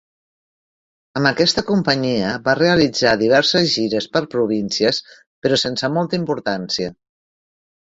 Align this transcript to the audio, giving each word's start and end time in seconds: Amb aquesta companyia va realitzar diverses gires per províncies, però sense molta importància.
Amb 1.19 1.29
aquesta 1.29 1.63
companyia 1.67 2.31
va 2.47 2.55
realitzar 2.61 3.13
diverses 3.23 3.69
gires 3.75 4.09
per 4.17 4.23
províncies, 4.33 5.05
però 5.45 5.63
sense 5.67 5.93
molta 6.01 6.21
importància. 6.23 6.93